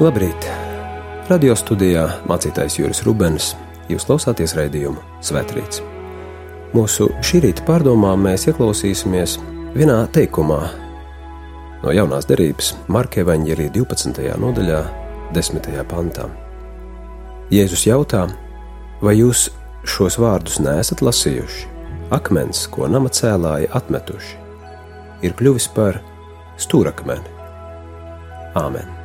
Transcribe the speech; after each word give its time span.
Labrīt! 0.00 0.46
Radio 1.28 1.52
studijā 1.52 2.06
mācītājs 2.24 2.78
Juris 2.78 3.02
Rubens. 3.04 3.50
Jūs 3.92 4.06
klausāties 4.08 4.54
raidījumu 4.56 4.96
Svētrīts. 5.20 5.82
Mūsu 6.72 7.10
šī 7.20 7.42
rīta 7.44 7.66
pārdomām 7.66 8.22
mēs 8.24 8.46
ieklausīsimies 8.48 9.34
vienā 9.74 9.98
teikumā 10.14 10.60
no 11.82 11.92
jaunās 11.92 12.24
derības 12.30 12.70
Marka 12.88 13.20
Evanģelī 13.20 13.66
12. 13.74 14.24
nodaļā, 14.40 14.78
10. 15.36 15.68
pantā. 15.90 16.30
Jēzus 17.52 17.84
jautā, 17.90 18.22
vai 19.04 19.18
jūs 19.18 19.50
šos 19.84 20.16
vārdus 20.22 20.62
neesat 20.64 21.02
lasījuši? 21.04 21.66
Akmens, 22.16 22.62
ko 22.72 22.88
nama 22.88 23.12
cēlāji 23.12 23.68
atmetuši, 23.76 24.40
ir 25.28 25.36
kļuvis 25.36 25.68
par 25.76 26.00
stūrakmeni. 26.56 27.36
Āmen! 28.56 28.99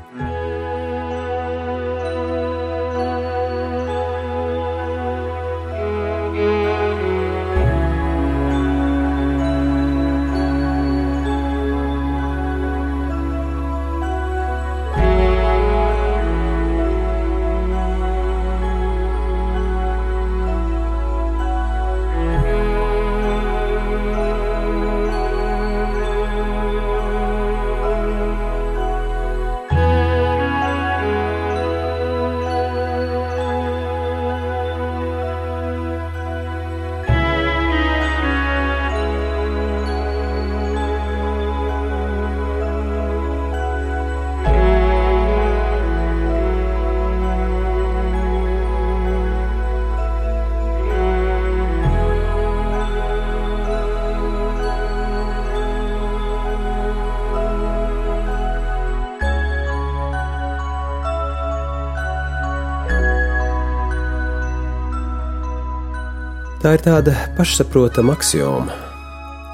Tā 66.66 66.72
ir 66.74 66.82
tāda 66.82 67.12
pašsaprotama 67.38 68.16
axioma, 68.16 68.74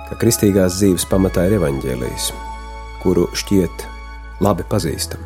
ka 0.07 0.15
kristīgās 0.21 0.77
dzīves 0.77 1.03
pamatā 1.11 1.43
ir 1.49 1.57
evaņģēlijs, 1.57 2.29
kuru 3.01 3.25
šķiet 3.35 3.83
labi 4.39 4.63
pazīstam. 4.71 5.19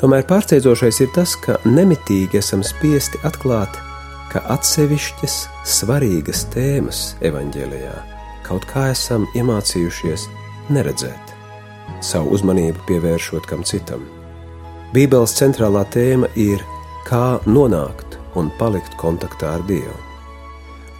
Tomēr 0.00 0.24
pārsteidzošais 0.30 1.02
ir 1.04 1.12
tas, 1.12 1.34
ka 1.36 1.58
nemitīgi 1.68 2.40
esam 2.40 2.64
spiesti 2.64 3.20
atklāt, 3.28 3.76
ka 4.32 4.40
atsevišķas 4.56 5.36
svarīgas 5.68 6.46
tēmas 6.56 7.04
evaņģēlijā 7.20 7.92
kaut 8.48 8.64
kā 8.72 8.88
esam 8.96 9.28
iemācījušies 9.36 10.30
neredzēt, 10.72 11.36
savu 12.00 12.38
uzmanību 12.40 12.88
pievēršot 12.88 13.52
kam 13.52 13.68
citam. 13.68 14.08
Bībeles 14.96 15.36
centrālā 15.36 15.84
tēma 15.92 16.32
ir 16.40 16.64
kā 17.04 17.36
nonākt 17.44 18.16
un 18.32 18.48
palikt 18.56 18.96
kontaktā 18.96 19.58
ar 19.60 19.68
Dievu 19.68 20.07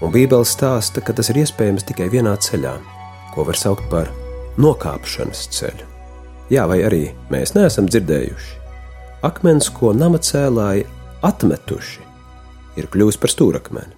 un 0.03 0.13
Bībele 0.15 0.47
stāsta, 0.47 1.03
ka 1.03 1.15
tas 1.17 1.31
ir 1.33 1.43
iespējams 1.43 1.87
tikai 1.89 2.09
vienā 2.13 2.35
ceļā, 2.39 2.75
ko 3.35 3.47
var 3.49 3.59
saukt 3.59 3.89
par 3.93 4.11
nokāpšanas 4.59 5.47
ceļu. 5.55 5.87
Jā, 6.53 6.65
vai 6.71 6.81
arī 6.87 7.03
mēs 7.33 7.55
neesam 7.57 7.89
dzirdējuši? 7.91 8.55
Akmens, 9.27 9.69
ko 9.75 9.93
nama 9.93 10.21
cēlāji 10.23 10.87
atmetuši, 11.27 12.05
ir 12.79 12.87
kļuvis 12.93 13.19
par 13.21 13.35
stūrakmeni. 13.35 13.95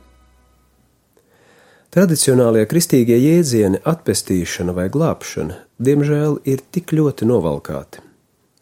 Tradicionālie 1.90 2.62
kristīgie 2.70 3.16
jēdzieni, 3.18 3.82
atpestīšana 3.82 4.72
vai 4.76 4.86
glābšana, 4.94 5.56
diemžēl 5.82 6.38
ir 6.46 6.62
tik 6.70 6.94
ļoti 6.94 7.26
novalkāti, 7.26 8.02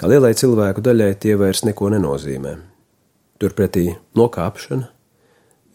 ka 0.01 0.09
lielai 0.09 0.33
cilvēku 0.33 0.81
daļai 0.85 1.11
tie 1.21 1.37
vairs 1.37 1.61
neko 1.69 1.93
nenozīmē. 1.93 2.55
Turpretī 3.39 3.91
nokāpšana, 4.17 4.89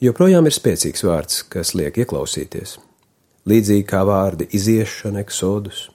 joprojām 0.04 0.48
ir 0.48 0.56
spēcīgs 0.56 1.06
vārds, 1.08 1.44
kas 1.52 1.74
liek 1.78 1.98
ieklausīties. 2.04 2.78
Līdzīgi 3.50 3.86
kā 3.88 4.04
vārdi 4.08 4.48
iziešana, 4.56 5.24
eksodus 5.24 5.90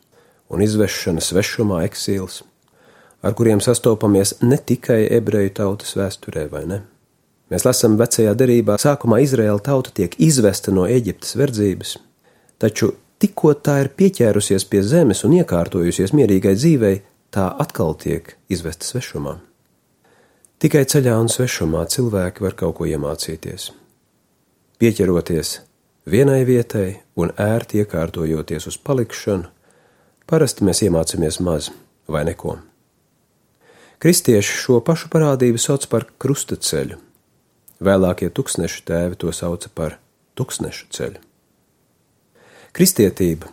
un 0.52 0.62
izvešana 0.64 1.22
svešumā, 1.24 1.82
eksīls, 1.88 2.42
ar 3.24 3.34
kuriem 3.36 3.60
sastopamies 3.64 4.38
ne 4.44 4.56
tikai 4.56 5.02
ebreju 5.16 5.54
tautas 5.60 5.96
vēsturē, 5.98 6.46
vai 6.52 6.64
ne? 6.68 6.82
Mēs 7.48 7.64
lasām 7.64 7.96
vecajā 8.00 8.34
derībā, 8.36 8.76
sākumā 8.80 9.22
Izraēla 9.24 9.62
tauta 9.64 9.92
tiek 9.96 10.12
izvesta 10.20 10.72
no 10.72 10.84
Eģiptes 10.88 11.36
verdzības, 11.40 11.94
taču 12.60 12.92
tikko 13.20 13.54
tā 13.56 13.78
ir 13.84 13.92
pieķērusies 13.96 14.68
pie 14.68 14.84
zemes 14.84 15.24
un 15.24 15.38
iekārtojusies 15.40 16.12
mierīgai 16.16 16.54
dzīvei, 16.60 17.00
tā 17.32 17.48
atkal 17.64 17.96
tiek 17.96 18.36
izvesta 18.52 18.88
svešumā. 18.88 19.38
Tikai 20.60 20.84
ceļā 20.90 21.16
un 21.16 21.32
svešumā 21.32 21.86
cilvēki 21.88 22.44
var 22.44 22.56
kaut 22.58 22.80
ko 22.80 22.88
iemācīties 22.88 23.70
pieķeroties 24.78 25.58
vienai 26.06 26.44
vietai 26.46 27.00
un 27.18 27.32
ērti 27.34 27.82
iekārtojoties 27.82 28.68
uz 28.70 28.78
palikšanu, 28.80 29.50
parasti 30.28 30.66
mēs 30.66 30.82
iemācāmies 30.86 31.40
maz 31.44 31.70
vai 32.08 32.24
neko. 32.28 32.58
Kristieši 33.98 34.54
šo 34.62 34.80
pašu 34.86 35.10
parādību 35.10 35.58
sauc 35.58 35.88
par 35.90 36.06
krustaceļu. 36.22 37.00
Vēlākie 37.82 38.30
tūkstnešu 38.34 38.84
tēvi 38.86 39.18
to 39.18 39.32
sauca 39.34 39.70
par 39.74 39.98
tūkstnešu 40.38 40.86
ceļu. 40.94 41.22
Kristietība, 42.74 43.50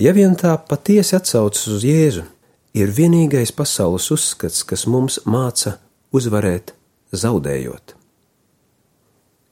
ja 0.00 0.12
vien 0.16 0.36
tā 0.40 0.54
patiesi 0.56 1.16
atsaucas 1.18 1.66
uz 1.68 1.84
Jēzu, 1.84 2.24
ir 2.72 2.92
vienīgais 2.96 3.52
pasaules 3.52 4.08
uzskats, 4.14 4.64
kas 4.64 4.86
mums 4.88 5.20
māca 5.28 5.76
uzvarēt 6.12 6.72
zaudējot. 7.12 8.01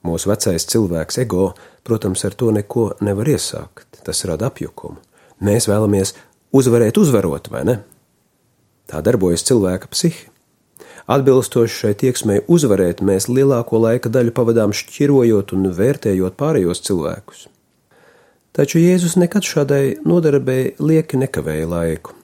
Mūsu 0.06 0.30
vecais 0.30 0.64
cilvēks, 0.64 1.20
ego, 1.20 1.50
protams, 1.84 2.24
ar 2.24 2.34
to 2.36 2.48
neko 2.56 2.90
nevar 3.04 3.28
iesākt. 3.28 4.00
Tas 4.04 4.24
rada 4.28 4.48
apjukumu. 4.48 4.96
Mēs 5.44 5.68
vēlamies 5.68 6.14
uzvarēt, 6.56 6.96
uzvarot, 7.00 7.50
vai 7.52 7.64
ne? 7.68 7.76
Tā 8.88 9.02
darbojas 9.04 9.44
cilvēka 9.48 9.90
psihi. 9.92 10.28
Atbilstoši 11.10 11.74
šai 11.74 11.92
tieksmei 11.98 12.42
uzvarēt, 12.48 13.00
mēs 13.04 13.28
lielāko 13.28 13.80
laika 13.82 14.12
daļu 14.12 14.32
pavadām 14.36 14.72
šķirojot 14.76 15.54
un 15.56 15.70
vērtējot 15.74 16.36
pārējos 16.38 16.84
cilvēkus. 16.86 17.48
Taču 18.56 18.80
Jēzus 18.82 19.16
nekad 19.20 19.46
šādai 19.46 20.00
nodarbei 20.06 20.74
lieki 20.82 21.20
nekavēja 21.20 21.68
laiku. 21.70 22.14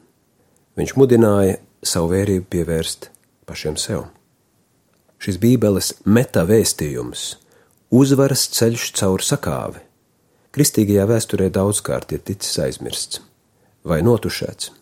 Viņš 0.79 0.94
mudināja 0.99 1.58
savu 1.87 2.12
vērību 2.14 2.46
pievērst 2.52 3.11
pašiem 3.46 3.79
sev. 3.81 4.06
Šis 5.22 5.38
Bībeles 5.40 5.94
metavēstījums 6.05 7.29
uzvaras 7.91 8.49
ceļš 8.56 8.91
caur 8.99 9.23
sakāvi. 9.23 9.83
Kristīgajā 10.56 11.05
vēsturē 11.11 11.50
daudzkārt 11.53 12.15
ir 12.17 12.25
ticis 12.25 12.59
aizmirsts 12.65 13.21
vai 13.87 14.00
notušēts, 14.03 14.73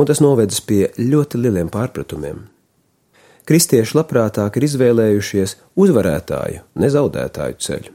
un 0.00 0.08
tas 0.08 0.22
novedis 0.24 0.62
pie 0.64 0.86
ļoti 0.96 1.42
lieliem 1.42 1.68
pārpratumiem. 1.68 2.46
Kristieši 3.44 3.98
labprātāk 3.98 4.56
ir 4.56 4.64
izvēlējušies 4.68 5.56
uzvarētāju, 5.76 6.62
nezaudētāju 6.80 7.58
ceļu. 7.66 7.92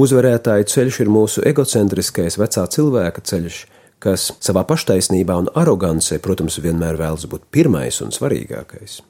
Uzvarētāju 0.00 0.68
ceļš 0.70 1.00
ir 1.02 1.12
mūsu 1.12 1.44
egocentriskais 1.44 2.38
vecā 2.40 2.64
cilvēka 2.72 3.24
ceļš, 3.26 3.60
kas 4.00 4.30
savā 4.40 4.64
paštaisnībā 4.64 5.36
un 5.42 5.50
arogancē, 5.58 6.22
protams, 6.24 6.56
vienmēr 6.62 6.96
vēlas 6.96 7.26
būt 7.28 7.50
pirmais 7.52 8.00
un 8.00 8.14
svarīgākais. 8.16 9.00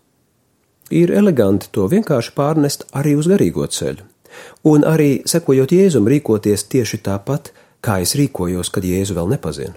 Ir 0.91 1.13
eleganti 1.15 1.71
to 1.71 1.87
vienkārši 1.87 2.35
pārnest 2.35 2.89
arī 2.97 3.15
uz 3.21 3.31
garīgo 3.31 3.69
ceļu 3.71 4.10
un 4.65 4.85
arī 4.87 5.23
sekojot 5.29 5.73
Jēzum 5.73 6.09
rīkoties 6.11 6.67
tieši 6.71 7.01
tāpat, 7.07 7.53
kā 7.85 8.01
es 8.05 8.15
rīkojos, 8.19 8.71
kad 8.73 8.85
Jēzu 8.85 9.17
vēl 9.17 9.33
nepazinu. 9.35 9.77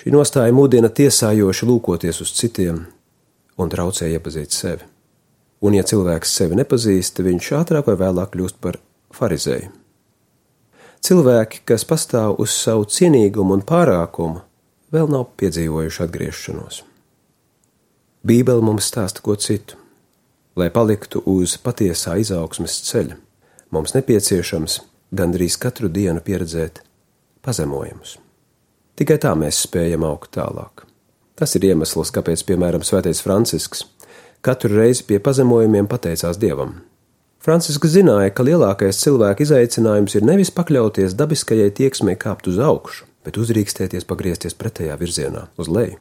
Šī 0.00 0.12
nostāja 0.14 0.52
mudina 0.56 0.88
tiesājoši 0.88 1.68
lūkoties 1.68 2.22
uz 2.24 2.32
citiem 2.36 2.86
un 3.60 3.72
traucē 3.72 4.08
iepazīt 4.08 4.54
sevi. 4.56 4.86
Un, 5.60 5.74
ja 5.76 5.84
cilvēks 5.84 6.30
sevi 6.32 6.56
nepazīst, 6.56 7.20
viņš 7.20 7.50
ātrāk 7.58 7.90
vai 7.90 7.98
vēlāk 8.00 8.32
kļūst 8.32 8.60
par 8.64 8.78
farizēju. 9.12 9.68
Cilvēki, 11.04 11.62
kas 11.68 11.84
pastāv 11.88 12.38
uz 12.40 12.52
savu 12.52 12.86
cienīgumu 12.88 13.58
un 13.58 13.64
pārākumu, 13.68 14.40
vēl 14.92 15.12
nav 15.12 15.28
piedzīvojuši 15.40 16.02
atgriešanos. 16.06 16.80
Bībele 18.24 18.64
mums 18.64 18.88
stāsta 18.88 19.24
ko 19.24 19.36
citu. 19.36 19.76
lai 20.56 20.68
paliktu 20.70 21.22
uz 21.30 21.54
patiesā 21.62 22.16
izaugsmes 22.20 22.74
ceļa, 22.88 23.16
mums 23.74 23.94
nepieciešams 23.96 24.80
gandrīz 25.16 25.56
katru 25.60 25.90
dienu 25.92 26.22
pieredzēt 26.24 26.82
pazemojumus. 27.44 28.18
Tikai 28.98 29.16
tā 29.22 29.32
mēs 29.38 29.62
spējam 29.64 30.04
augt 30.06 30.34
tālāk. 30.36 30.84
Tas 31.38 31.56
ir 31.56 31.64
iemesls, 31.70 32.12
kāpēc, 32.12 32.44
piemēram, 32.48 32.84
Svētais 32.84 33.22
Francisks 33.24 33.86
katru 34.44 34.74
reizi 34.76 35.06
pie 35.08 35.18
pazemojumiem 35.22 35.88
pateicās 35.88 36.38
Dievam. 36.40 36.80
Francisks 37.40 37.94
zināja, 37.94 38.34
ka 38.36 38.44
lielākais 38.44 39.00
cilvēka 39.00 39.46
izaicinājums 39.46 40.18
ir 40.18 40.26
nevis 40.28 40.52
pakļauties 40.52 41.16
dabiskajai 41.16 41.70
tieksmei 41.72 42.18
kāpt 42.20 42.50
uz 42.52 42.60
augšu, 42.60 43.06
bet 43.24 43.40
uzrīkstēties 43.40 44.08
pagriezties 44.08 44.56
pretējā 44.60 44.98
virzienā, 45.00 45.46
uz 45.56 45.72
leju. 45.72 45.96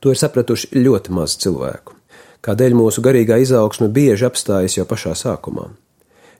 To 0.00 0.14
ir 0.14 0.20
sapratuši 0.20 0.70
ļoti 0.78 1.16
maz 1.18 1.34
cilvēku 1.42 1.98
kādēļ 2.44 2.76
mūsu 2.76 3.04
garīgā 3.04 3.38
izaugsme 3.42 3.90
bieži 3.92 4.26
apstājas 4.28 4.78
jau 4.78 4.86
pašā 4.88 5.14
sākumā. 5.18 5.68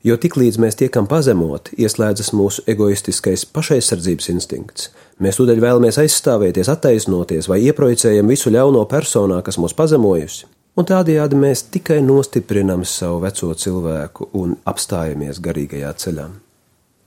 Jo 0.04 0.16
tiklīdz 0.16 0.56
mēs 0.62 0.78
tiekam 0.80 1.04
pazemoti, 1.04 1.74
ieslēdzas 1.84 2.30
mūsu 2.32 2.62
egoistiskais 2.70 3.44
pašaizsardzības 3.52 4.30
instinkts. 4.32 4.88
Mēs 5.20 5.36
tūdaļ 5.36 5.60
vēlamies 5.60 5.98
aizstāvēties, 6.00 6.70
attaisnoties 6.72 7.50
vai 7.52 7.58
ieprojicējam 7.66 8.30
visu 8.32 8.52
ļauno 8.54 8.86
personā, 8.88 9.42
kas 9.44 9.60
mūs 9.60 9.76
pazemojusi, 9.76 10.46
un 10.80 10.88
tādējādi 10.88 11.36
mēs 11.42 11.66
tikai 11.74 11.98
nostiprinam 12.06 12.86
savu 12.88 13.20
veco 13.26 13.52
cilvēku 13.52 14.30
un 14.40 14.56
apstājamies 14.64 15.42
garīgajā 15.44 15.92
ceļā. 16.04 16.26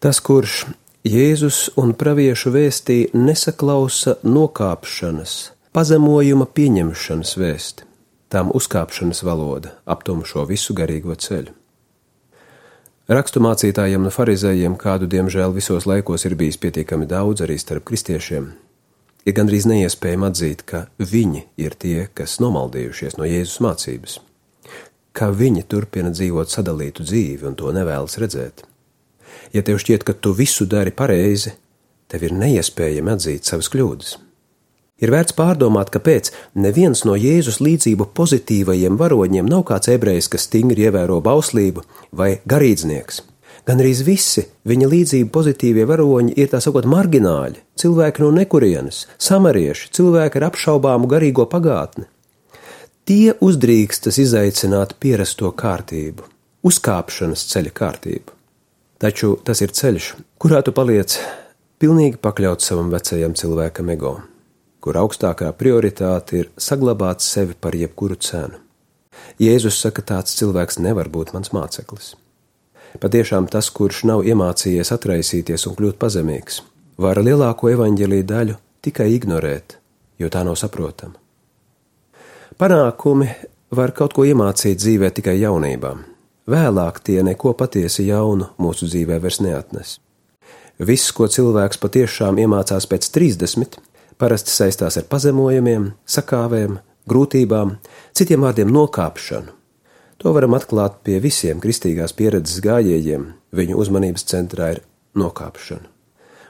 Tas, 0.03 0.21
kurš 0.21 0.67
Jēzus 1.03 1.71
un 1.81 1.95
praviešu 1.99 2.53
vēstī 2.53 2.99
nesaklausa 3.17 4.19
nokāpšanas, 4.23 5.33
pazemojuma 5.75 6.45
pieņemšanas 6.45 7.33
vēsti 7.41 7.89
tām 8.33 8.53
uzkāpšanas 8.53 9.25
valoda 9.25 9.73
aptum 9.89 10.21
šo 10.25 10.45
visu 10.49 10.77
garīgo 10.77 11.17
ceļu. 11.17 11.62
Raksturmācītājiem 13.11 14.05
un 14.07 14.13
farizējiem, 14.15 14.77
kādu 14.79 15.09
diemžēl 15.11 15.51
visos 15.51 15.83
laikos 15.83 16.23
ir 16.23 16.37
bijis 16.39 16.55
pietiekami 16.55 17.03
daudz 17.03 17.43
arī 17.43 17.57
starp 17.59 17.83
kristiešiem, 17.89 18.45
ir 19.27 19.35
gandrīz 19.35 19.67
neiespējami 19.67 20.29
atzīt, 20.29 20.63
ka 20.63 20.85
viņi 20.99 21.41
ir 21.59 21.75
tie, 21.75 22.07
kas 22.15 22.37
nomaldījušies 22.39 23.17
no 23.19 23.27
Jēzus 23.27 23.59
mācības, 23.65 24.13
ka 25.11 25.33
viņi 25.35 25.65
turpina 25.67 26.13
dzīvot 26.15 26.55
sadalītu 26.55 27.03
dzīvi 27.03 27.49
un 27.51 27.59
to 27.59 27.75
nevēlas 27.75 28.15
redzēt. 28.23 28.63
Ja 29.51 29.67
tev 29.67 29.83
šķiet, 29.83 30.07
ka 30.07 30.15
tu 30.15 30.31
visu 30.31 30.63
dari 30.63 30.95
pareizi, 30.95 31.51
tev 32.07 32.23
ir 32.23 32.39
neiespējami 32.39 33.17
atzīt 33.17 33.51
savas 33.51 33.67
kļūdas. 33.73 34.15
Ir 35.03 35.11
vērts 35.11 35.35
pārdomāt, 35.35 35.91
kāpēc 35.91 36.29
neviens 36.63 37.03
no 37.03 37.17
Jēzus 37.19 37.59
līdzību 37.59 38.07
pozitīvajiem 38.15 38.95
varoņiem 38.95 39.49
nav 39.51 39.65
kāds 39.67 39.91
ebrejs, 39.91 40.29
kas 40.31 40.47
stingri 40.47 40.87
ievēro 40.87 41.19
bauslību 41.25 41.83
vai 42.15 42.37
garīdznieks. 42.47 43.19
Gan 43.67 43.79
arī 43.79 43.91
visi 44.03 44.45
viņa 44.67 44.89
līdzību 44.91 45.29
pozitīvie 45.31 45.85
varoņi 45.87 46.35
ir 46.39 46.49
tā 46.51 46.59
sakot 46.63 46.87
margināļi, 46.87 47.61
cilvēki 47.79 48.23
no 48.23 48.31
nekurienes, 48.35 49.05
samarieši, 49.19 49.91
cilvēki 49.95 50.39
ar 50.39 50.49
apšaubāmu 50.49 51.11
garīgo 51.11 51.47
pagātni. 51.51 52.07
Tie 53.03 53.35
uzdrīkstas 53.43 54.19
izaicināt 54.23 54.95
pierasto 55.03 55.51
kārtību, 55.51 56.27
uzkāpšanas 56.63 57.47
ceļa 57.51 57.73
kārtību. 57.79 58.35
Taču 59.03 59.35
tas 59.43 59.59
ir 59.63 59.75
ceļš, 59.75 60.13
kurā 60.39 60.63
tu 60.63 60.75
paliec 60.75 61.17
pilnīgi 61.83 62.23
pakļauts 62.23 62.71
savam 62.71 62.91
vecajam 62.91 63.35
cilvēkam 63.35 63.91
ego 63.95 64.19
kur 64.83 64.99
augstākā 64.99 65.47
prioritāte 65.55 66.41
ir 66.41 66.49
saglabāt 66.59 67.23
sevi 67.23 67.55
par 67.55 67.75
jebkuru 67.79 68.17
cenu. 68.19 68.59
Jēzus 69.39 69.79
saka, 69.79 70.03
tāds 70.03 70.35
cilvēks 70.35 70.81
nevar 70.83 71.07
būt 71.13 71.31
mans 71.35 71.53
māceklis. 71.55 72.13
Patiešām 72.99 73.47
tas, 73.49 73.69
kurš 73.73 74.03
nav 74.09 74.25
iemācījies 74.27 74.91
atraisīties 74.93 75.65
un 75.69 75.77
kļūt 75.77 75.97
pazemīgs, 76.01 76.59
var 76.99 77.21
lielāko 77.23 77.71
evaņģēlīju 77.73 78.27
daļu 78.29 78.57
tikai 78.85 79.07
ignorēt, 79.15 79.77
jo 80.19 80.29
tā 80.29 80.43
nav 80.45 80.59
saprotama. 80.59 81.15
Panākumi 82.59 83.31
var 83.73 83.95
kaut 83.97 84.13
ko 84.13 84.27
iemācīt 84.27 84.77
dzīvē 84.83 85.09
tikai 85.15 85.39
jaunībā. 85.39 85.95
Vēlāk 86.49 86.99
tie 87.07 87.21
neko 87.23 87.55
patiesi 87.57 88.09
jaunu 88.09 88.51
mūsu 88.61 88.89
dzīvē 88.91 89.17
vairs 89.23 89.39
neatnes. 89.41 89.95
Viss, 90.77 91.13
ko 91.15 91.29
cilvēks 91.31 91.79
patiešām 91.79 92.41
iemācās 92.43 92.85
pēc 92.89 93.07
30, 93.15 93.79
parasti 94.17 94.53
saistās 94.53 94.97
ar 94.99 95.07
pazemojumiem, 95.09 95.91
sakāvēm, 96.05 96.79
grūtībām, 97.09 97.77
citiem 98.15 98.45
vārdiem 98.45 98.71
nokāpšanu. 98.73 99.53
To 100.23 100.31
varam 100.31 100.55
atklāt 100.55 101.01
pie 101.03 101.17
visiem 101.19 101.59
kristīgās 101.59 102.13
pieredzes 102.15 102.61
gājējiem, 102.63 103.25
viņu 103.51 103.79
uzmanības 103.79 104.23
centrā 104.29 104.69
ir 104.75 104.83
nokāpšana. 105.19 105.89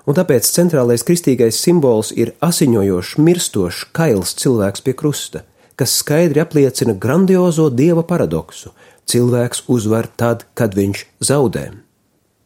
Un 0.03 0.17
tāpēc 0.17 0.45
centrālais 0.51 1.05
kristīgais 1.07 1.57
simbols 1.63 2.11
ir 2.11 2.33
asiņojošs, 2.43 3.15
mirstošs, 3.23 3.85
kails 3.95 4.35
cilvēks 4.41 4.83
pie 4.83 4.93
krusta, 4.99 5.45
kas 5.79 5.95
skaidri 6.01 6.43
apliecina 6.43 6.93
grandiozo 6.93 7.69
dieva 7.71 8.03
paradoksu- 8.03 8.73
cilvēks 9.09 9.63
uzvar 9.67 10.07
tad, 10.17 10.45
kad 10.53 10.75
viņš 10.75 11.05
zaudē. 11.21 11.71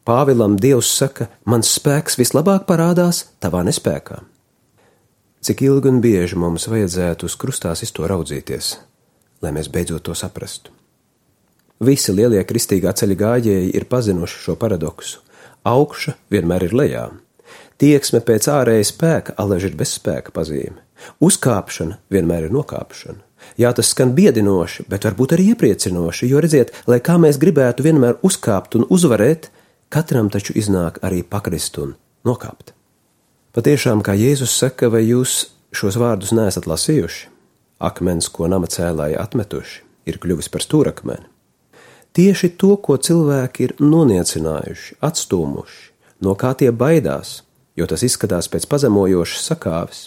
Pāvilam 0.05 0.55
Dievs 0.55 0.87
saka, 0.87 1.27
mans 1.45 1.67
spēks 1.67 2.15
vislabāk 2.15 2.65
parādās 2.65 3.25
tavā 3.41 3.65
nespējā. 3.67 4.21
Cik 5.41 5.61
ilgi 5.61 5.91
un 5.91 6.01
bieži 6.01 6.37
mums 6.39 6.65
vajadzētu 6.67 7.27
uz 7.29 7.35
krustās 7.37 7.85
to 7.93 8.07
raudzīties, 8.09 8.77
lai 9.41 9.51
mēs 9.53 9.69
beidzot 9.69 10.03
to 10.03 10.15
saprastu? 10.17 10.73
Visi 11.79 12.11
lielie 12.11 12.41
kristīgā 12.41 12.89
ceļa 12.97 13.15
gājēji 13.21 13.73
ir 13.77 13.85
pazinuši 13.85 14.39
šo 14.41 14.55
paradoksu. 14.57 15.21
Augša 15.63 16.15
vienmēr 16.33 16.65
ir 16.65 16.73
lejā. 16.73 17.05
Tieksme 17.77 18.23
pēc 18.25 18.47
ārēja 18.49 18.87
spēka 18.89 19.35
alaži 19.37 19.69
ir 19.69 19.77
bezspēka 19.77 20.33
pazīme. 20.33 20.81
Uzkāpšana 21.21 21.99
vienmēr 22.09 22.47
ir 22.47 22.55
nokāpšana. 22.55 23.21
Jā, 23.61 23.69
tas 23.77 23.91
skan 23.93 24.15
biedinoši, 24.17 24.87
bet 24.89 25.05
varbūt 25.05 25.35
arī 25.37 25.51
iepriecinoši, 25.53 26.31
jo 26.31 26.41
redziet, 26.41 26.73
lai 26.89 26.97
kā 27.05 27.19
mēs 27.21 27.37
gribētu 27.41 27.85
vienmēr 27.85 28.17
uzkāpt 28.25 28.79
un 28.79 28.87
uzvarēt, 28.89 29.51
katram 29.93 30.33
taču 30.33 30.57
iznāk 30.57 30.97
arī 31.05 31.21
pakrist 31.21 31.77
un 31.83 31.93
nokāpt. 32.25 32.76
Patiešām, 33.57 34.03
kā 34.05 34.13
Jēzus 34.13 34.51
saka, 34.53 34.85
vai 34.93 34.99
jūs 35.07 35.47
šos 35.73 35.95
vārdus 35.97 36.29
neesat 36.37 36.67
lasījuši? 36.69 37.23
Akmens, 37.81 38.27
ko 38.29 38.45
nama 38.45 38.69
cēlāji 38.69 39.17
atmetuši, 39.17 39.79
ir 40.05 40.19
kļuvis 40.21 40.51
par 40.53 40.61
stūrakmeni. 40.61 41.25
Tieši 42.13 42.51
to, 42.61 42.75
ko 42.77 42.99
cilvēki 43.01 43.65
ir 43.65 43.73
noniecinājuši, 43.81 44.99
atstūmuši, 45.01 45.81
no 46.21 46.37
kā 46.37 46.53
tie 46.61 46.69
baidās, 46.69 47.41
jo 47.73 47.89
tas 47.89 48.05
izskatās 48.05 48.45
pēc 48.45 48.69
pazemojošas 48.69 49.49
sakāves, 49.49 50.05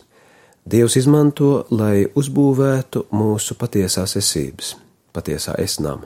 Dievs 0.70 0.94
izmanto, 1.00 1.64
lai 1.74 2.04
uzbūvētu 2.06 3.08
mūsu 3.10 3.58
patiesās 3.58 4.14
esības, 4.20 4.76
patiesā 5.10 5.58
esnām. 5.58 6.04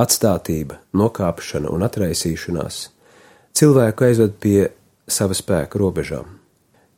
Atstātība, 0.00 0.80
nokāpšana 0.96 1.68
un 1.68 1.84
atraisīšanās 1.84 2.86
cilvēku 3.52 4.06
aizved 4.08 4.38
pie 4.40 4.70
sava 5.04 5.36
spēka 5.36 5.82
robežām. 5.82 6.38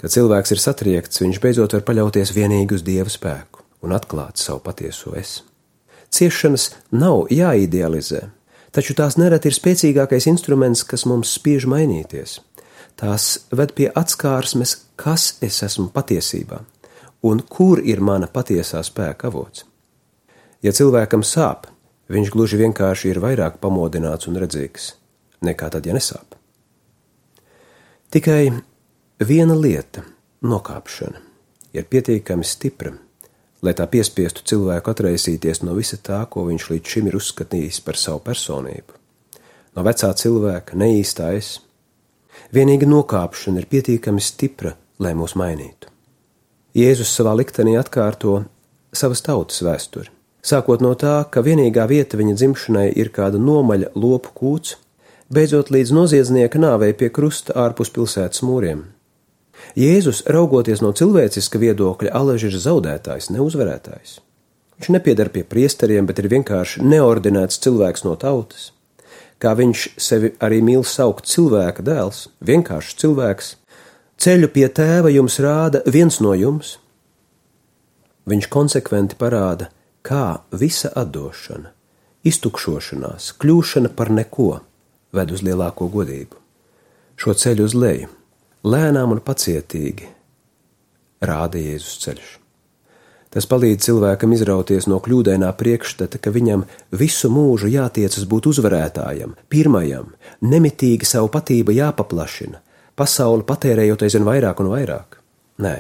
Kad 0.04 0.12
cilvēks 0.12 0.52
ir 0.52 0.60
satriekts, 0.60 1.22
viņš 1.22 1.38
beidzot 1.40 1.72
var 1.72 1.82
paļauties 1.88 2.34
vienīgi 2.36 2.76
uz 2.76 2.82
dieva 2.84 3.08
spēku 3.08 3.62
un 3.86 3.94
atklāt 3.96 4.36
savu 4.36 4.60
patieso 4.60 5.14
es. 5.16 5.38
Ciešanas 6.12 6.66
nav 6.92 7.30
jāidealizē, 7.32 8.20
taču 8.76 8.92
tās 8.98 9.16
nereti 9.16 9.48
ir 9.48 9.56
spēcīgākais 9.56 10.26
instruments, 10.28 10.82
kas 10.84 11.06
mums 11.08 11.32
spiež 11.38 11.64
mainīties. 11.72 12.34
Tās 13.00 13.46
ved 13.48 13.72
pie 13.78 13.86
atskārsmes, 13.96 14.74
kas 15.00 15.38
es 15.40 15.62
esmu 15.64 15.88
patiesībā 15.96 16.60
un 17.24 17.40
kur 17.40 17.80
ir 17.80 18.04
mana 18.04 18.28
patiesā 18.28 18.84
spēka 18.84 19.32
avots. 19.32 19.64
Ja 20.60 20.76
cilvēkam 20.76 21.24
sāp, 21.24 21.64
viņš 22.12 22.34
gluži 22.36 22.60
vienkārši 22.60 23.14
ir 23.14 23.22
vairāk 23.24 23.56
pamodināts 23.64 24.28
un 24.28 24.36
redzīgs 24.36 24.92
nekā 25.40 25.72
tad, 25.72 25.88
ja 25.88 25.96
nesāp. 25.96 26.36
Tikai 28.12 28.52
Viena 29.22 29.54
lieta, 29.54 30.02
nokāpšana, 30.42 31.20
ir 31.70 31.84
pietiekami 31.86 32.42
stipra, 32.42 32.90
lai 33.62 33.70
tā 33.78 33.84
piespiestu 33.86 34.42
cilvēku 34.42 34.90
atraisīties 34.90 35.60
no 35.62 35.76
visa 35.76 36.00
tā, 36.02 36.18
ko 36.26 36.42
viņš 36.48 36.64
līdz 36.72 36.90
šim 36.90 37.06
ir 37.06 37.16
uzskatījis 37.20 37.78
par 37.86 37.94
savu 37.94 38.18
personību. 38.26 38.96
No 39.78 39.84
vecā 39.86 40.10
cilvēka 40.18 40.74
neīstā 40.74 41.28
es. 41.38 41.60
Vienīgi 42.50 42.88
nokāpšana 42.90 43.62
ir 43.62 43.68
pietiekami 43.70 44.18
stipra, 44.18 44.74
lai 44.98 45.14
mūs 45.14 45.36
mainītu. 45.38 45.92
Jēzus 46.74 47.14
savā 47.14 47.36
liktenī 47.38 47.76
atkārto 47.78 48.40
savas 48.90 49.22
tautas 49.22 49.62
vēsturi. 49.62 50.10
Sākot 50.42 50.82
no 50.82 50.90
tā, 50.98 51.20
ka 51.30 51.38
vienīgā 51.46 51.86
vieta 51.86 52.18
viņa 52.18 52.34
dzimšanai 52.34 52.88
ir 52.98 53.14
kāda 53.14 53.38
nomaļa 53.38 53.94
lopu 53.94 54.34
kūts, 54.34 54.74
beidzot 55.30 55.70
līdz 55.70 55.94
noziedznieka 55.94 56.58
nāvei 56.58 56.90
pie 56.98 57.14
krusta 57.14 57.54
ārpus 57.62 57.94
pilsētas 57.94 58.42
mūriem. 58.42 58.84
Jēzus, 59.78 60.22
raugoties 60.30 60.82
no 60.84 60.92
cilvēciska 60.94 61.58
viedokļa, 61.58 62.12
alaži 62.14 62.50
ir 62.50 62.60
zaudētājs, 62.62 63.32
neuzvarētājs. 63.34 64.20
Viņš 64.78 64.90
nepiedar 64.90 65.30
pie 65.34 65.44
priesteriem, 65.46 66.06
bet 66.06 66.20
ir 66.20 66.30
vienkārši 66.32 66.82
neordinēts 66.84 67.60
cilvēks 67.64 68.04
no 68.06 68.14
tautas. 68.20 68.72
Kā 69.42 69.54
viņš 69.58 69.84
sevi 70.00 70.32
arī 70.42 70.60
mīl 70.64 70.84
saukt 70.86 71.28
cilvēka 71.30 71.84
dēls, 71.86 72.28
vienkāršs 72.44 72.98
cilvēks, 73.02 73.50
ceļu 74.18 74.50
pie 74.54 74.66
tēva 74.68 75.12
jums 75.14 75.38
rāda 75.42 75.82
viens 75.86 76.20
no 76.24 76.34
jums. 76.38 76.78
Viņš 78.30 78.48
konsekventi 78.50 79.18
parāda, 79.20 79.68
kā 80.06 80.40
visa 80.52 80.90
atdošana, 80.96 81.74
iztukšošanās, 82.24 83.34
kļūšana 83.40 83.92
par 83.96 84.10
neko 84.10 84.50
ved 85.14 85.34
uz 85.34 85.44
lielāko 85.44 85.90
godību. 85.92 86.40
Šo 87.20 87.34
ceļu 87.38 87.68
uz 87.68 87.74
leju, 87.78 88.08
lēnām 88.64 89.12
un 89.14 89.20
pacietīgi, 89.24 90.08
rāda 91.24 91.60
Jēzus 91.60 92.00
ceļš. 92.04 92.32
Tas 93.34 93.48
palīdz 93.50 93.88
cilvēkam 93.88 94.30
izrauties 94.36 94.86
no 94.86 95.00
kļūdainā 95.02 95.48
priekšstata, 95.58 96.20
ka 96.22 96.30
viņam 96.30 96.62
visu 96.94 97.30
mūžu 97.34 97.66
jātiecas 97.72 98.28
būt 98.30 98.46
uzvarētājam, 98.52 99.34
pirmajam, 99.50 100.12
nemitīgi 100.46 101.08
savu 101.08 101.32
patību 101.34 101.74
jāpaplašina, 101.74 102.62
pasauli 102.94 103.46
patērējot 103.48 104.06
aizvien 104.06 104.28
vairāk 104.28 104.62
un 104.62 104.70
vairāk. 104.70 105.18
Nē, 105.66 105.76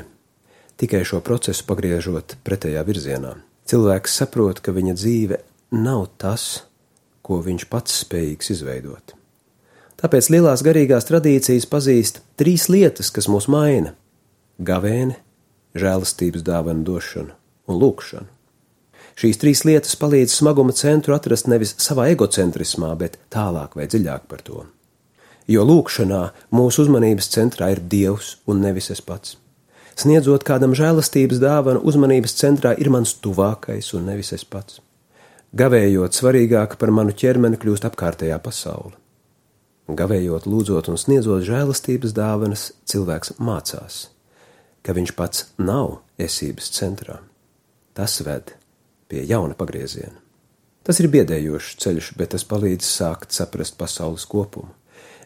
tikai 0.82 1.04
šo 1.06 1.22
procesu 1.22 1.62
pagriežot 1.70 2.40
pretējā 2.42 2.82
virzienā. 2.86 3.36
Cilvēks 3.70 4.18
saprot, 4.18 4.58
ka 4.58 4.74
viņa 4.74 4.98
dzīve 4.98 5.38
nav 5.78 6.08
tas, 6.18 6.64
ko 7.22 7.38
viņš 7.38 7.70
pats 7.70 8.02
spējīgs 8.02 8.50
izveidot. 8.58 9.14
Tāpēc 10.04 10.26
lielās 10.28 10.60
garīgās 10.60 11.06
tradīcijas 11.08 11.64
pazīst 11.64 12.18
trīs 12.36 12.66
lietas, 12.68 13.08
kas 13.08 13.24
mūs 13.24 13.46
maina- 13.48 13.94
gavēni, 14.68 15.14
žēlastības 15.72 16.42
dāvana 16.44 16.84
došanu 16.84 17.32
un 17.68 17.78
lūkšanu. 17.80 18.26
Šīs 19.16 19.38
trīs 19.40 19.62
lietas 19.64 19.96
palīdz 19.96 20.34
smaguma 20.34 20.74
centru 20.76 21.14
atrast 21.14 21.48
nevis 21.48 21.72
savā 21.80 22.10
egocentrismā, 22.12 22.90
bet 22.98 23.16
tālāk 23.30 23.76
vai 23.76 23.86
dziļāk 23.86 24.26
par 24.28 24.42
to. 24.42 24.66
Jo 25.48 25.64
lūkšanā 25.64 26.32
mūsu 26.52 26.84
uzmanības 26.84 27.30
centrā 27.32 27.70
ir 27.72 27.80
Dievs 27.80 28.36
un 28.46 28.60
nevis 28.60 28.90
es 28.90 29.00
pats. 29.00 29.38
Sniedzot 29.96 30.44
kādam 30.44 30.74
žēlastības 30.74 31.40
dāvanu, 31.40 31.80
uzmanības 31.80 32.36
centrā 32.36 32.74
ir 32.78 32.90
mans 32.90 33.14
tuvākais 33.14 33.94
un 33.94 34.04
nevis 34.04 34.34
es 34.34 34.44
pats. 34.44 34.80
Gavējot, 35.56 36.12
svarīgāk 36.12 36.76
par 36.76 36.90
manu 36.90 37.12
ķermeni 37.12 37.56
kļūst 37.56 37.88
apkārtējā 37.88 38.38
pasaule. 38.42 39.03
Gavējot, 39.88 40.46
lūdzot 40.48 40.88
un 40.88 40.96
sniedzot 41.00 41.44
žēlastības 41.44 42.14
dāvanas, 42.16 42.70
cilvēks 42.88 43.36
mācās, 43.36 44.08
ka 44.80 44.96
viņš 44.96 45.12
pats 45.18 45.46
nav 45.60 45.98
esības 46.16 46.72
centrā 46.72 47.20
tas 47.94 48.20
ved 48.20 48.54
pie 49.08 49.22
jauna 49.26 49.54
pagrieziena. 49.54 50.18
Tas 50.84 50.98
ir 51.00 51.08
biedējošs 51.08 51.78
ceļš, 51.80 52.10
bet 52.18 52.34
tas 52.34 52.44
palīdz 52.44 52.84
sākt 52.84 53.32
saprast 53.32 53.78
pasaules 53.80 54.26
kopumu. 54.28 54.74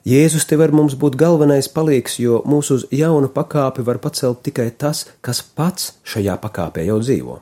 Jēzus 0.07 0.47
te 0.47 0.57
var 0.57 0.71
mums 0.73 0.95
būt 0.95 1.19
galvenais 1.19 1.67
palīgs, 1.73 2.21
jo 2.23 2.39
mūsu 2.47 2.79
uz 2.79 2.85
jaunu 2.95 3.29
pakāpi 3.35 3.83
var 3.85 3.99
pacelt 3.99 4.45
tikai 4.47 4.71
tas, 4.71 5.03
kas 5.21 5.43
pats 5.43 5.97
šajā 6.07 6.39
pakāpē 6.45 6.87
jau 6.87 7.01
dzīvo. 7.03 7.41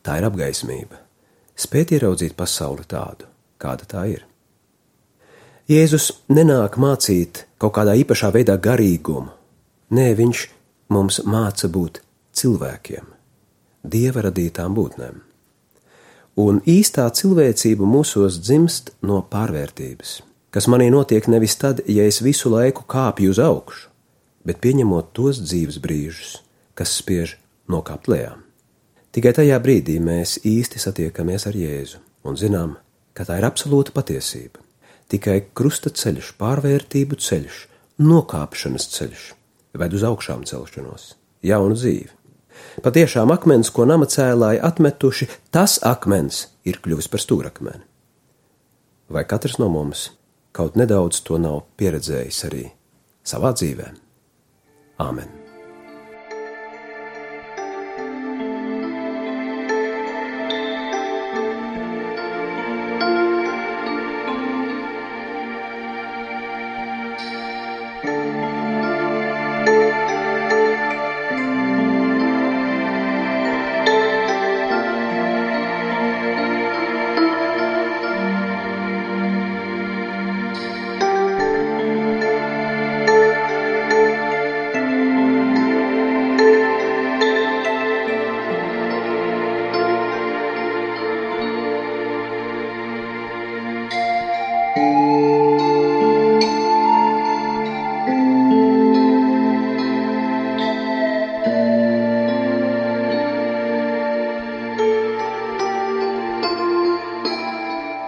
Tā 0.00 0.16
ir 0.18 0.26
apgaismība, 0.30 1.02
spēt 1.54 1.92
ieraudzīt 1.98 2.34
pasauli 2.38 2.88
tādu, 2.88 3.28
kāda 3.60 3.86
tā 3.86 4.06
ir. 4.14 4.29
Jēzus 5.70 6.08
nenāk 6.26 6.80
mācīt 6.82 7.44
kaut 7.62 7.76
kādā 7.76 7.92
īpašā 8.00 8.32
veidā 8.34 8.56
garīgumu, 8.58 9.30
nē, 9.94 10.06
viņš 10.18 10.38
mums 10.90 11.20
māca 11.30 11.68
būt 11.70 12.00
cilvēkiem 12.34 13.04
dieva 13.86 14.24
radītām 14.26 14.74
būtnēm. 14.74 15.20
Un 16.42 16.58
īstā 16.66 17.04
cilvēcība 17.14 17.86
mūsos 17.86 18.40
dzimst 18.42 18.90
no 19.06 19.20
pārvērtības, 19.30 20.16
kas 20.50 20.66
manī 20.66 20.88
notiek 20.90 21.28
nevis 21.30 21.54
tad, 21.60 21.82
ja 21.86 22.06
es 22.08 22.18
visu 22.24 22.50
laiku 22.50 22.82
kāpju 22.90 23.30
uz 23.30 23.38
augšu, 23.38 23.90
bet 24.42 24.58
pieņemot 24.64 25.12
tos 25.14 25.38
dzīves 25.44 25.78
brīžus, 25.84 26.32
kas 26.74 26.96
spiež 26.98 27.36
nokāpt 27.70 28.10
lejā. 28.10 28.32
Tikai 29.14 29.34
tajā 29.38 29.60
brīdī 29.62 30.00
mēs 30.02 30.40
īsti 30.42 30.82
satiekamies 30.82 31.46
ar 31.46 31.54
Jēzu 31.54 32.02
un 32.26 32.34
zinām, 32.34 32.74
ka 33.14 33.26
tā 33.28 33.38
ir 33.38 33.46
absolūta 33.46 33.94
patiesība. 33.94 34.64
Tikai 35.10 35.40
krusta 35.56 35.90
ceļš, 35.90 36.34
pārvērtību 36.38 37.18
ceļš, 37.18 37.64
nokāpšanas 37.98 38.86
ceļš 38.94 39.26
ved 39.80 39.94
uz 39.96 40.06
augšām 40.06 40.44
celšanos, 40.46 41.14
jaunu 41.46 41.76
dzīvi. 41.78 42.10
Patiešām 42.84 43.32
akmens, 43.34 43.70
ko 43.74 43.86
nama 43.88 44.06
cēlāji 44.10 44.62
atmetuši, 44.66 45.28
tas 45.54 45.78
akmens 45.86 46.44
ir 46.68 46.78
kļuvis 46.84 47.10
par 47.10 47.22
stūrakmeni. 47.22 47.82
Vai 49.10 49.26
katrs 49.26 49.58
no 49.58 49.70
mums 49.72 50.10
kaut 50.54 50.78
nedaudz 50.78 51.22
to 51.26 51.40
nav 51.42 51.64
pieredzējis 51.80 52.40
arī 52.50 52.64
savā 53.26 53.54
dzīvē? 53.56 53.90
Āmen! 55.02 55.39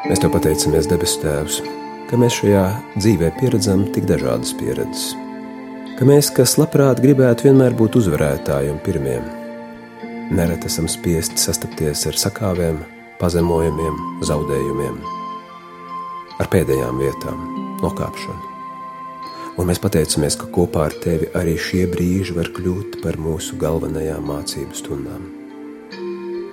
Mēs 0.02 0.18
te 0.18 0.26
pateicamies, 0.26 0.88
debes 0.90 1.12
Tēvs, 1.22 1.60
ka 2.10 2.18
mēs 2.18 2.40
šajā 2.40 2.62
dzīvē 2.96 3.28
pieredzam 3.36 3.84
tik 3.94 4.08
dažādas 4.08 4.50
pieredzes, 4.58 5.12
ka 5.94 6.08
mēs, 6.08 6.32
kas 6.34 6.56
labprāt 6.58 6.98
gribētu 7.04 7.46
vienmēr 7.46 7.76
būt 7.78 8.00
uzvarētāji 8.00 8.72
un 8.72 8.80
pirmie, 8.82 9.20
nereti 10.34 10.66
esam 10.66 10.90
spiesti 10.90 11.38
sastapties 11.38 12.02
ar 12.10 12.18
sakāvēm, 12.18 12.82
pazemojumiem, 13.22 14.02
zaudējumiem, 14.26 14.98
ar 16.42 16.50
pēdējām 16.50 16.98
vietām, 16.98 17.46
nokāpšanu. 17.86 18.50
Un 19.54 19.70
mēs 19.70 19.78
pateicamies, 19.86 20.34
ka 20.40 20.50
kopā 20.50 20.88
ar 20.90 20.98
tevi 21.06 21.30
arī 21.38 21.54
šie 21.62 21.86
brīži 21.94 22.34
var 22.34 22.50
kļūt 22.50 22.98
par 23.06 23.22
mūsu 23.22 23.54
galvenajām 23.62 24.26
mācību 24.34 24.82
stundām. 24.82 25.30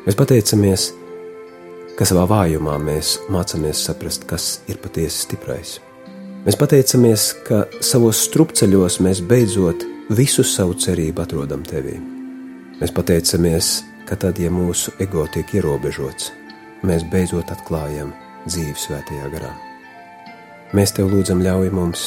Mēs 0.06 0.22
pateicamies, 0.22 0.92
ka 0.94 1.09
ka 2.00 2.06
savā 2.08 2.24
vājumā 2.32 2.78
mēs 2.80 3.18
mācāmies 3.28 3.82
saprast, 3.84 4.24
kas 4.24 4.62
ir 4.72 4.78
patiesi 4.80 5.26
stiprais. 5.26 5.74
Mēs 6.46 6.56
pateicamies, 6.56 7.26
ka 7.44 7.66
savos 7.84 8.22
strupceļos 8.30 9.02
mēs 9.04 9.20
beidzot 9.28 9.84
visu 10.16 10.46
savu 10.48 10.78
cerību 10.80 11.26
atrodam 11.26 11.66
tevī. 11.68 11.98
Mēs 12.80 12.94
pateicamies, 12.96 13.74
ka 14.08 14.16
tad, 14.16 14.40
ja 14.40 14.48
mūsu 14.48 14.94
ego 15.04 15.26
tiek 15.34 15.52
ierobežots, 15.60 16.32
mēs 16.88 17.04
beidzot 17.12 17.52
atklājam 17.52 18.14
dzīves 18.48 18.88
svētajā 18.88 19.28
garā. 19.36 19.52
Mēs 20.72 20.96
tev 20.96 21.12
lūdzam, 21.12 21.44
ļauj 21.44 21.74
mums 21.76 22.06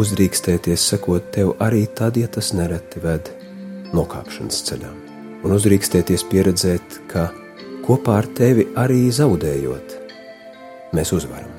uzdrīkstēties, 0.00 0.88
sekot 0.90 1.30
tev 1.36 1.54
arī 1.62 1.84
tad, 1.86 2.18
ja 2.18 2.26
tas 2.26 2.50
nereti 2.50 2.98
ved 3.04 3.30
nokāpšanas 3.94 4.64
ceļā, 4.66 4.90
un 5.46 5.54
uzdrīkstēties 5.54 6.26
pieredzēt, 6.32 7.04
ka 7.12 7.28
kopā 7.90 8.20
ar 8.20 8.26
tevi 8.38 8.68
arī 8.78 9.08
zaudējot, 9.10 9.94
mēs 10.94 11.10
uzvaram. 11.16 11.50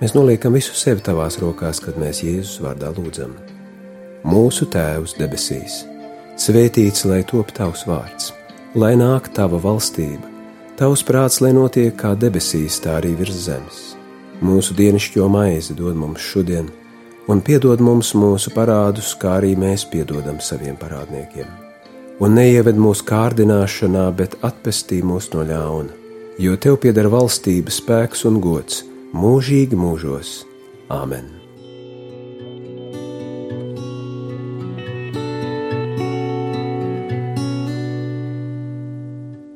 Mēs 0.00 0.14
noliekam 0.16 0.54
visu 0.56 0.72
sevi 0.78 1.02
tavās 1.04 1.36
rokās, 1.42 1.82
kad 1.84 1.98
mēs 2.00 2.22
Jēzus 2.24 2.62
vārdā 2.64 2.88
lūdzam. 2.96 3.34
Mūsu 4.24 4.64
Tēvs 4.72 5.18
debesīs, 5.18 5.82
svētīts 6.40 7.04
lai 7.10 7.20
top 7.28 7.52
tavs 7.56 7.84
vārds, 7.88 8.30
lai 8.74 8.94
nāk 8.96 9.28
tava 9.36 9.60
valstība, 9.60 10.30
tavs 10.80 11.04
prāts, 11.04 11.42
lai 11.44 11.52
notiek 11.56 11.92
kā 12.00 12.14
debesīs, 12.16 12.80
tā 12.80 12.96
arī 13.02 13.12
virs 13.18 13.42
zemes. 13.44 13.82
Mūsu 14.40 14.76
dienascho 14.78 15.28
maizi 15.28 15.76
dod 15.76 15.98
mums 15.98 16.24
šodien, 16.24 16.72
un 17.28 17.44
piedod 17.44 17.84
mums 17.84 18.14
mūsu 18.16 18.54
parādus, 18.56 19.12
kā 19.20 19.36
arī 19.42 19.52
mēs 19.60 19.84
piedodam 19.92 20.40
saviem 20.40 20.80
parādniekiem 20.80 21.63
un 22.22 22.34
neieved 22.38 22.78
mūsu 22.78 23.06
kārdināšanā, 23.08 24.08
bet 24.18 24.36
atpestī 24.46 25.00
mūs 25.02 25.30
no 25.34 25.44
ļauna. 25.46 26.02
Jo 26.38 26.56
tev 26.58 26.80
pieder 26.82 27.08
valstība, 27.10 27.70
spēks 27.70 28.24
un 28.28 28.40
gods 28.42 28.82
mūžīgi 29.14 29.78
mūžos. 29.78 30.42
Āmen! 30.90 31.30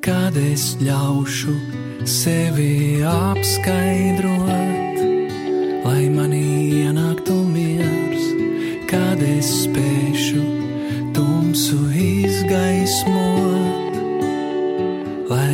Kad 0.09 0.39
es 0.41 0.71
ļaušu 0.81 1.55
sevi 2.09 3.03
apskaidrot, 3.05 5.03
lai 5.85 6.07
manī 6.15 6.47
ienāktu 6.85 7.37
miers, 7.53 8.33
kad 8.89 9.21
es 9.35 9.53
spēšu 9.67 9.88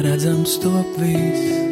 lai 0.04 0.11
redzams 0.11 0.58
top 0.58 0.87
viss. 0.99 1.64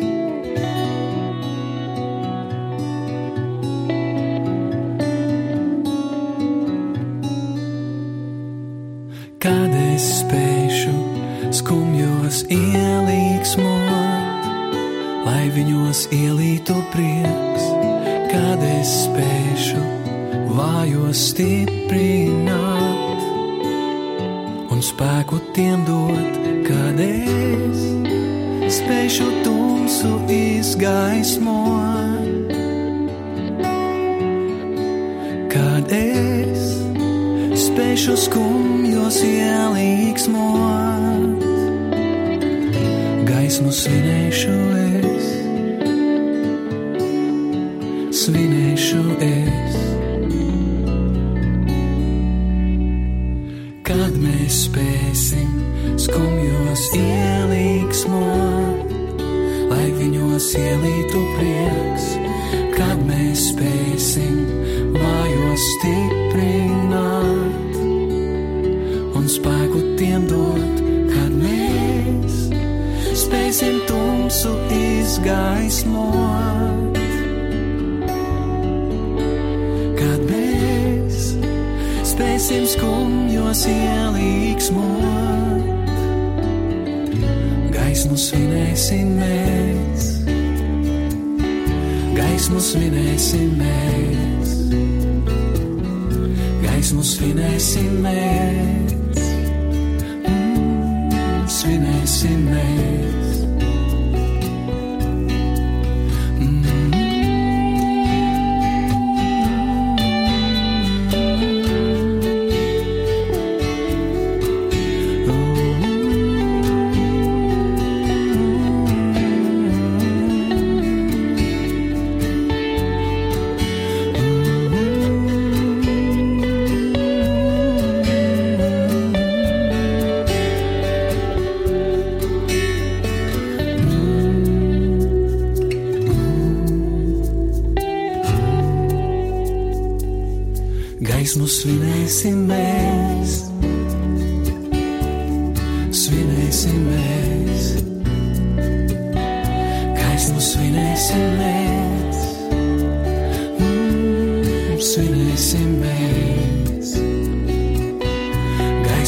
Es 9.93 10.07
spēšu 10.23 10.93
skumjos 11.53 12.39
ielīgsmot, 12.51 14.47
lai 15.27 15.45
viņos 15.55 16.07
ielītu 16.17 16.75
prieks, 16.95 17.65
es 18.67 18.95
spēšu 19.05 19.83
vājos 20.57 21.19
stiprināt 21.33 23.21
un 24.73 24.81
spēku 24.83 25.37
tiem 25.53 25.85
dot, 25.87 26.41
es 27.03 27.32
spēšu 28.93 29.25
tumsu 29.41 30.13
izgaismot, 30.29 32.53
kad 35.49 35.89
es 35.97 36.77
spēšu 37.65 38.13
skumjos 38.27 39.17
ielīgsmot. 39.25 41.41
Gaismu 43.31 43.73
svinēšu 43.73 44.59
es, 44.85 45.27
svinēšu 48.21 49.03
es. 49.25 49.92
Ielītu 60.59 61.21
prieks, 61.37 62.07
kad 62.77 62.99
mēs 63.07 63.41
spēsim 63.53 64.37
vājos 64.95 65.63
stiprināt 65.77 67.77
un 69.17 69.25
spēku 69.31 69.81
tiem 70.01 70.23
dot, 70.31 70.75
kad 71.13 71.31
mēs 71.39 72.35
spēsim 73.23 73.77
tumsu 73.89 74.53
izgaismot. 74.77 76.99
Kad 80.01 80.21
mēs 80.31 81.17
spēsim 82.13 82.65
skumjos 82.75 83.63
ielīgsmot, 83.73 85.65
gaismu 87.77 88.17
svinēsim 88.19 89.09
mēs, 89.21 89.42
gaismu 92.53 92.69
svinēsim 92.69 93.53
mēs, 93.57 94.51
gaismu 96.61 97.05
svinēsim 97.11 97.95
mēs, 98.05 99.23
mm, 100.29 101.49
svinēsim 101.49 102.45
mēs. 102.51 103.12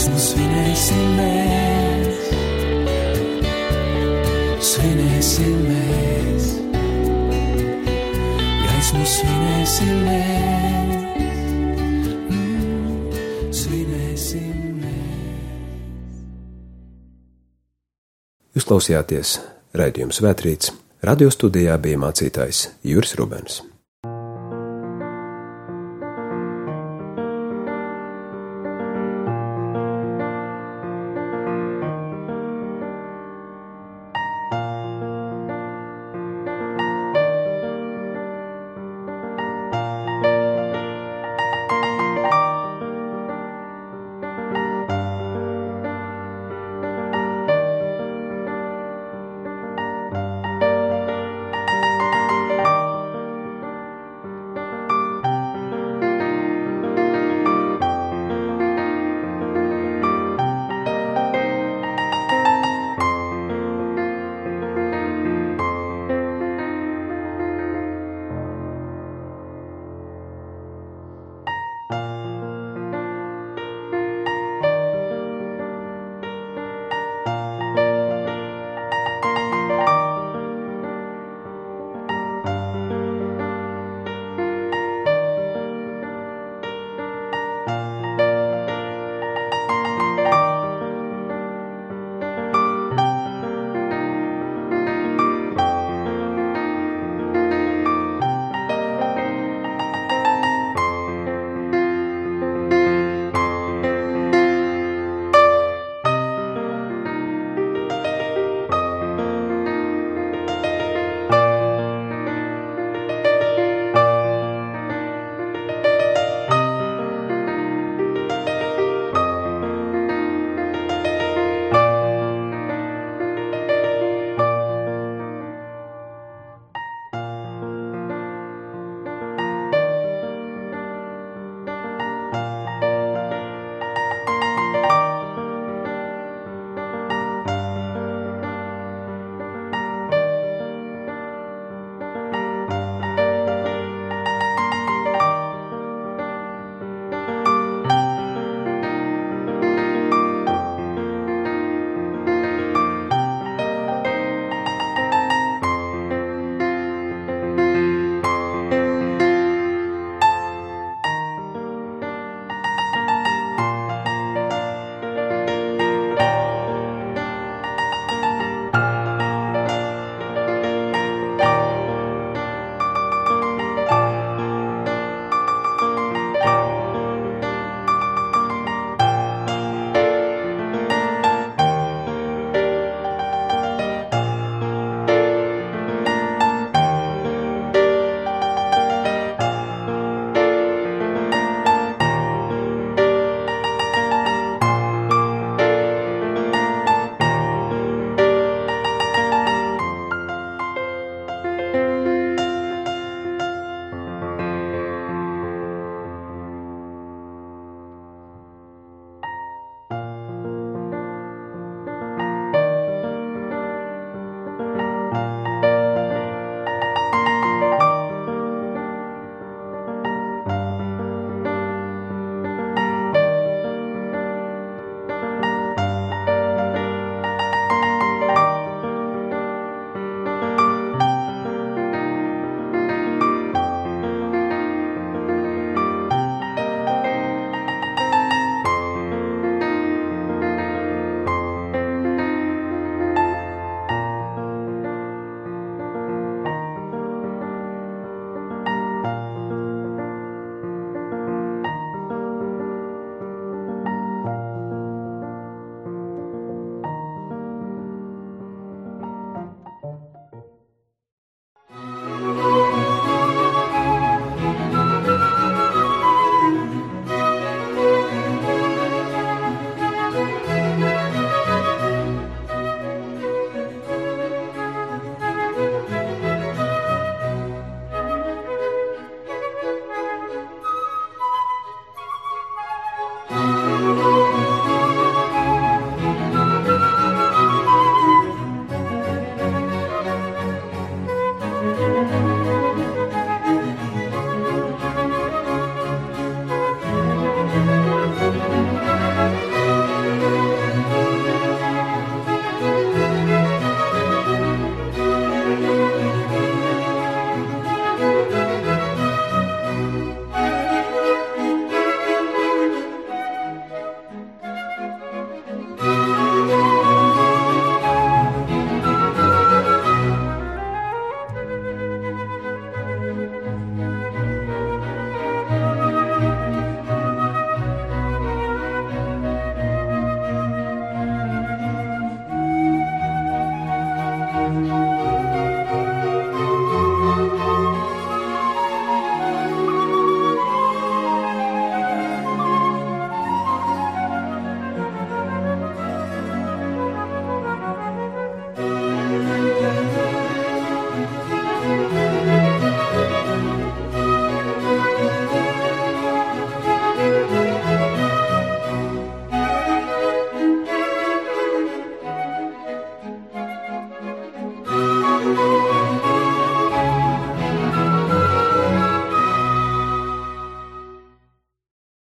Gaismu 0.04 0.20
svinēsim 0.20 1.04
mēs, 1.16 2.26
svinēsim 4.60 5.54
mēs, 5.64 6.50
gaismu 8.66 9.06
svinēsim 9.14 9.94
mēs. 10.04 11.00
Svinēsim 13.64 14.78
mēs. 14.84 16.22
Jūs 18.52 18.68
klausījāties 18.68 19.38
raidījuma 19.72 20.12
Svētrīts. 20.12 20.76
Radio 21.04 21.32
studijā 21.32 21.80
bija 21.80 22.04
mācītājs 22.04 22.66
Juris 22.84 23.16
Rubens. 23.16 23.62